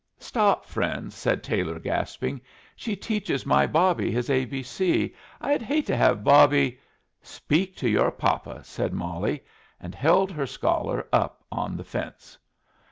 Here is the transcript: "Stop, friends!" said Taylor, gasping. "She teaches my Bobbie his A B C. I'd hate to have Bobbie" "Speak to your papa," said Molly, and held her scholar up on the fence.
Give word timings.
"Stop, 0.17 0.65
friends!" 0.65 1.13
said 1.15 1.43
Taylor, 1.43 1.77
gasping. 1.77 2.41
"She 2.75 2.95
teaches 2.95 3.45
my 3.45 3.67
Bobbie 3.67 4.09
his 4.09 4.31
A 4.31 4.45
B 4.45 4.63
C. 4.63 5.13
I'd 5.39 5.61
hate 5.61 5.85
to 5.85 5.95
have 5.95 6.23
Bobbie" 6.23 6.79
"Speak 7.37 7.75
to 7.75 7.87
your 7.87 8.09
papa," 8.09 8.63
said 8.63 8.93
Molly, 8.93 9.43
and 9.79 9.93
held 9.93 10.31
her 10.31 10.47
scholar 10.47 11.07
up 11.13 11.43
on 11.51 11.77
the 11.77 11.83
fence. 11.83 12.35